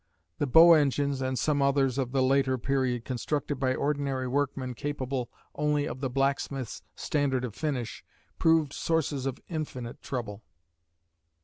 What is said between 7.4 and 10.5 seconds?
of finish, proved sources of infinite trouble.